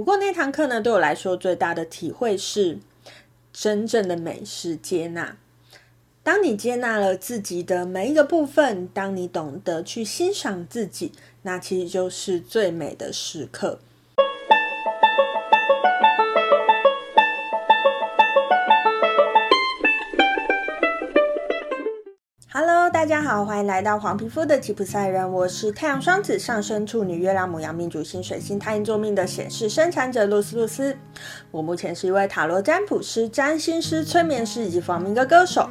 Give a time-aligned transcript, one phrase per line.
[0.00, 2.78] 不过那堂课呢，对我来说最大的体会是，
[3.52, 5.36] 真正的美是接纳。
[6.22, 13.78] 当你接纳了自己的每一个部分，当你懂得去欣赏自己，那其实就是最美的时刻。
[23.00, 30.94] 大家好，欢迎来到黄皮肤的吉普赛人，我是太阳双子上升处女月亮母羊命主星水星太阴座命的显示生产者露丝露丝。
[31.50, 35.66] 我目前是一位塔罗占卜师、占星师、催眠师以及访问歌歌手。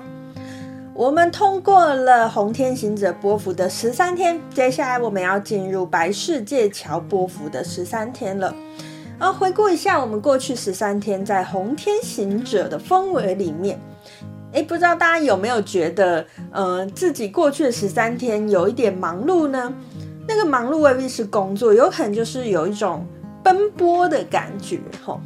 [0.96, 8.56] 我们通过了红天行者波符的十三天，接下来我们要进入白世界桥波符的十三天了。
[9.20, 13.80] 啊，回顾一下我们过去十三天在红天行者的氛围里面。
[14.52, 19.74] 诶，不知道大家有没有觉得，呃，自己过去的十三天有一点忙碌呢？
[20.28, 23.06] 那个忙碌未必是工作，有可能就是有一种
[23.44, 25.20] 奔波的感觉，吼。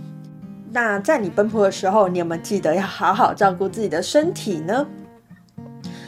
[0.71, 4.85] 那在你奔波的时候，你有没有记得要好好照顾自己的身体呢？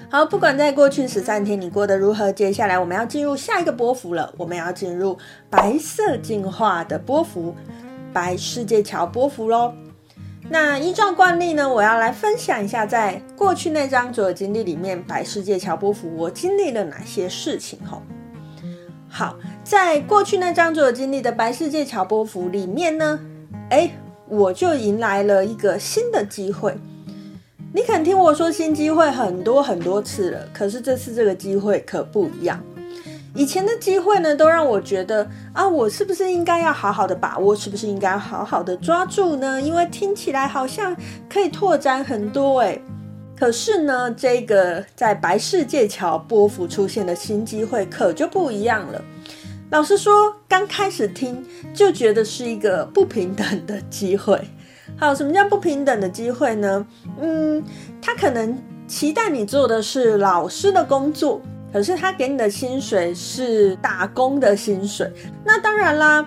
[0.10, 5.18] 好，不管在过去十三天你过得如何，接下来我们要进入下一个波幅了，我们要进入
[5.50, 7.54] 白色进化的波幅，
[8.14, 9.74] 白世界桥波幅喽。
[10.48, 17.80] 那依照惯例呢，我要来分享一下，在过去那张左耳经历里面，白世界乔波福我经历了哪些事情？
[17.84, 18.02] 吼，
[19.10, 23.20] 好，在过去那张左经历的白世界乔波福里面呢，
[23.72, 23.90] 哎，
[24.28, 26.78] 我就迎来了一个新的机会。
[27.74, 32.64] 你肯听我说新机会很多很多次了，可是这次这个机会可不一样。
[33.36, 39.62] 以前的机会呢，都让我觉得啊，我是不是应该要好好的把握，是不是应该好好的抓住呢？
[39.62, 40.96] 因为听起来好像
[41.30, 42.82] 可以拓展很多诶。
[43.38, 49.04] 可是呢，这个在白世界桥波幅出现的新机会可就不一样了。
[49.70, 54.40] 老实说，刚开始听就觉得是一个不平等的机会。
[54.96, 56.88] 好，什么叫不平等的机会呢？
[57.20, 57.62] 嗯，
[58.02, 61.42] 他可能期待你做的是老师的工作。
[61.76, 65.12] 可是他给你的薪水是打工的薪水，
[65.44, 66.26] 那当然啦。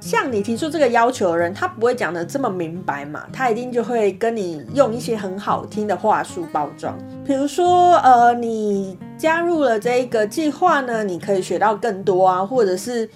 [0.00, 6.98] 像你提出这个要求的人，他不会讲得这么明白嘛，他一定就会跟你用一些很好听的话术包装。
[7.24, 13.08] 比如说，呃，你加入了这一个计划呢，你可以学到更多啊，或者是，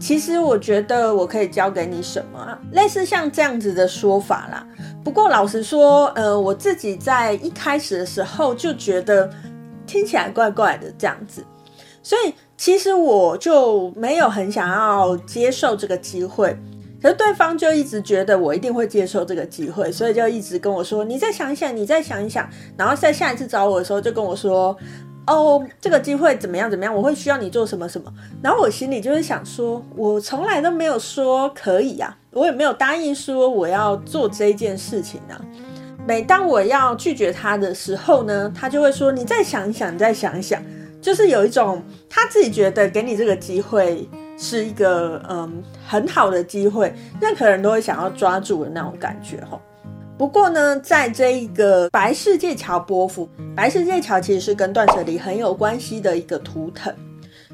[0.00, 4.66] 其实我觉得我可以教给你什么啊，类似像这样子的说法啦。
[5.04, 9.28] 不过老实说，呃，我自己在一开始的时候就觉得。
[9.92, 11.44] 听起来怪怪的这样子，
[12.02, 16.56] 所以其实我就没有很想要接受这个机会，
[17.02, 24.74] 可是对方就一直觉得我一定会接受这个机会，所以就一直跟我说：“你再想一想，你再想一想。”然后在下一次找我的时候就跟我说
[25.28, 28.10] ：“哦，这个机会怎么样怎么样，我会需要你做什么什么。”
[28.42, 35.36] 然后我心里就会想说：“我从来都没有说可以啊，我也没有答应说我要做这件事情啊。”
[36.06, 40.62] 每当我要拒绝他的时候呢，他就会说：“你再想一想，你再想一想。”
[41.00, 44.08] 就是有一种他自己觉得给你这个机会
[44.38, 49.60] 是一个嗯很好的机会，任何人都会想要抓住的那种感觉哈。
[50.18, 56.94] 不过呢，在这一个白世界桥波幅，白世界桥其实是跟断舍离很有关系的一个图腾，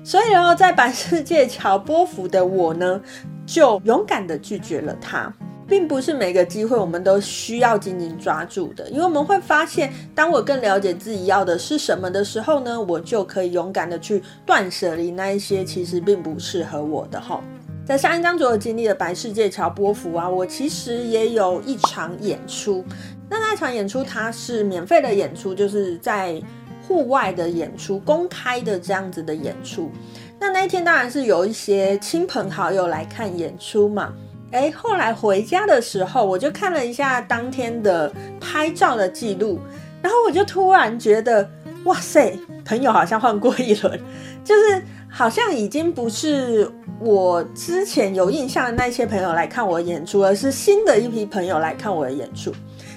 [0.05, 3.01] 所以然后在白世界桥波幅的我呢，
[3.47, 5.33] 就勇敢的拒绝了他。
[5.69, 17.45] 并不是每个机会我们都需要紧紧抓住的，因为我们会发现，当我更了解自己要的是什么的时候呢，我就可以勇敢的去断舍离那一些其实并不适合我的哈。
[17.85, 22.85] 在上一章左右经历的白世界桥波符啊，我其实也有一场演出，
[23.29, 26.41] 那那场演出它是免费的演出，就是在
[26.87, 29.91] 户外的演出，公开的这样子的演出。
[30.39, 34.15] 那那一天当然是有一些亲朋好友来看演出嘛。
[34.51, 38.11] 哎，后来回家的时候，我就看了一下当天的
[38.41, 39.61] 拍照的记录，
[40.01, 41.47] 然后我就突然觉得，
[41.85, 42.33] 哇塞，
[42.65, 44.01] 朋友好像换过一轮，
[44.43, 46.67] 就是好像已经不是
[46.99, 52.51] 我之前有印象的那些朋友来看我演出，而是新的一批朋友来看我的演出。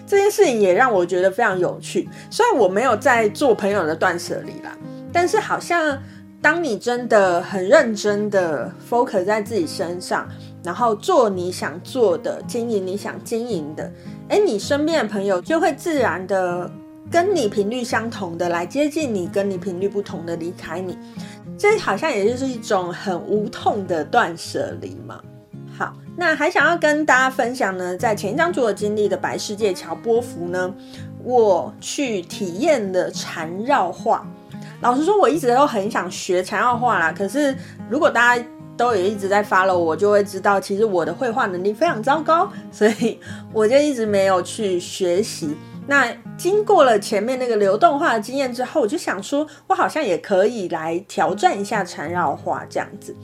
[0.08, 2.08] 这件事情也让我觉得非常有趣。
[2.30, 4.74] 虽然我没有在做朋友的断舍离啦，
[5.12, 5.98] 但是好像
[6.42, 10.26] 当你真的很认真的 focus 在自己身上。
[10.64, 13.92] 然后做你想做的，经营你想经营的，
[14.30, 16.70] 诶，你身边的朋友就会自然的
[17.10, 20.98] 跟你频率相同的来接近你，跟你频率不同的离开你，
[21.58, 25.20] 这好像也就是一种很无痛的断舍离嘛。
[25.78, 30.72] 好，那还想要跟大家分享呢，在前一张主我经历的白世界桥波符呢，
[31.24, 34.28] 我去体验了缠绕画。
[34.82, 37.56] 老实说，我一直都很想学缠绕画啦，可是
[37.90, 38.46] 如果大家
[38.78, 43.20] 都有一直在 follow 我，就会知道其实我的绘画能力非常糟糕，所以
[43.54, 45.56] 我就一直没有去学习。
[45.88, 46.08] 那
[46.38, 53.16] 经过了前面那个流动画的经验之后，我就想说，我好像也可以来挑战一下缠绕画这样子。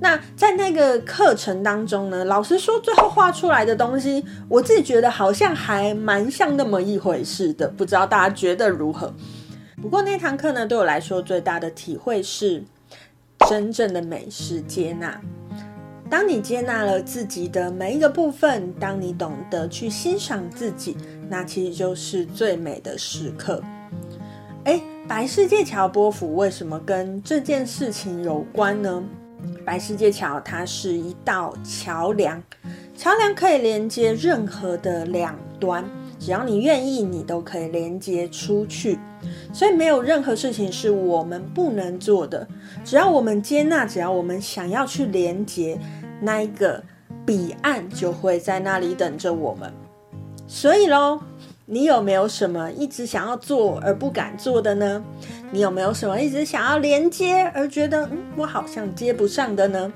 [0.00, 9.14] 那在那个课程当中呢，老实说，最后画出来的东西，我自己觉得好像还蛮像那么一回事的，不知道大家觉得如何？
[9.80, 12.64] 不过那堂课呢，对我来说最大的体会是，
[13.52, 15.20] 真正的美是接纳。
[16.08, 20.96] 当你接纳了自己的每一个部分，当你懂得去欣赏自己，
[21.28, 23.62] 那其实就是最美的时刻。
[24.64, 29.04] 诶，白世界桥波符为什么跟这件事情有关呢？
[29.66, 32.42] 白世界桥，它是一道桥梁，
[32.96, 35.84] 桥梁可以连接任何的两端，
[36.24, 38.96] 只要你愿意，你都可以连接出去。
[39.52, 42.46] 所以没有任何事情是我们不能做的，
[42.84, 45.76] 只要我们接纳，只要我们想要去连接，
[46.20, 46.80] 那一个
[47.26, 49.72] 彼岸就会在那里等着我们。
[50.46, 51.20] 所以喽。
[51.64, 55.02] 你有没有什么一直想要做而不敢做的呢？
[55.52, 59.90] 你有没有什么一直想要连接而觉得嗯，我好像接不上的呢？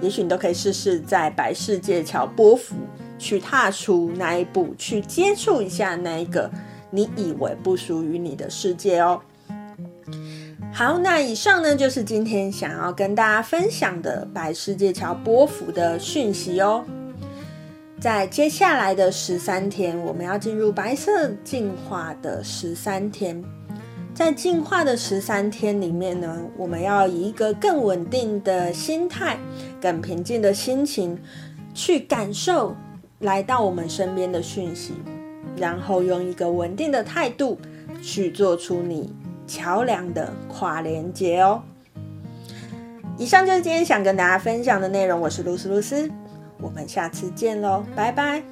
[0.00, 2.76] 也许你都可以试试在白世界桥波符
[3.20, 6.50] 去踏出那一步，去接触一下那一个
[6.90, 9.20] 你以为不属于你的世界哦。
[10.72, 16.82] 好，那以上呢就是今天想要跟大家分享的白世界桥波幅的讯息哦。
[18.00, 23.44] 在接下来的十三天，我们要进入白色进化的十三天。
[24.14, 29.38] 在进化的十三天里面呢，我们要以一个更稳定的心态、
[29.80, 31.18] 更平静的心情
[31.74, 32.74] 去感受
[33.20, 34.94] 来到我们身边的讯息，
[35.56, 37.58] 然后用一个稳定的态度
[38.02, 39.14] 去做出你
[39.46, 41.62] 桥梁的跨连接哦。
[43.18, 45.20] 以上就是今天想跟大家分享的内容。
[45.20, 46.10] 我是露丝露丝。
[46.58, 48.42] 我们下次见喽，拜拜。